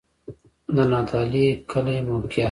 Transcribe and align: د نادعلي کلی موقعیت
د 0.75 0.77
نادعلي 0.91 1.47
کلی 1.71 1.97
موقعیت 2.09 2.39